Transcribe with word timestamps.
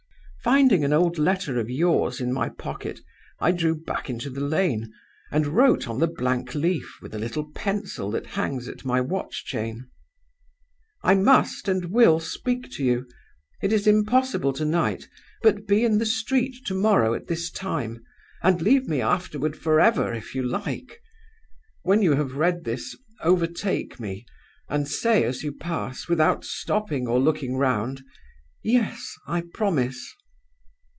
"Finding 0.43 0.83
an 0.83 0.91
old 0.91 1.19
letter 1.19 1.59
of 1.59 1.69
yours 1.69 2.19
in 2.19 2.33
my 2.33 2.49
pocket, 2.49 2.99
I 3.39 3.51
drew 3.51 3.75
back 3.75 4.09
into 4.09 4.31
the 4.31 4.39
lane, 4.41 4.91
and 5.31 5.45
wrote 5.45 5.87
on 5.87 5.99
the 5.99 6.07
blank 6.07 6.55
leaf, 6.55 6.97
with 6.99 7.11
the 7.11 7.19
little 7.19 7.51
pencil 7.51 8.09
that 8.09 8.25
hangs 8.25 8.67
at 8.67 8.83
my 8.83 9.01
watch 9.01 9.45
chain: 9.45 9.87
'I 11.03 11.13
must 11.13 11.67
and 11.67 11.85
will 11.91 12.19
speak 12.19 12.71
to 12.71 12.83
you. 12.83 13.05
It 13.61 13.71
is 13.71 13.85
impossible 13.85 14.51
to 14.53 14.65
night, 14.65 15.07
but 15.43 15.67
be 15.67 15.85
in 15.85 15.99
the 15.99 16.07
street 16.07 16.55
to 16.65 16.73
morrow 16.73 17.13
at 17.13 17.27
this 17.27 17.51
time, 17.51 18.01
and 18.41 18.63
leave 18.63 18.87
me 18.87 18.99
afterward 18.99 19.55
forever, 19.55 20.11
if 20.11 20.33
you 20.33 20.41
like. 20.41 20.99
When 21.83 22.01
you 22.01 22.15
have 22.15 22.33
read 22.33 22.63
this, 22.63 22.97
overtake 23.21 23.99
me, 23.99 24.25
and 24.67 24.87
say 24.87 25.23
as 25.23 25.43
you 25.43 25.51
pass, 25.53 26.07
without 26.07 26.43
stopping 26.43 27.05
or 27.07 27.19
looking 27.19 27.57
round, 27.57 28.01
"Yes, 28.63 29.13
I 29.27 29.41
promise." 29.53 30.15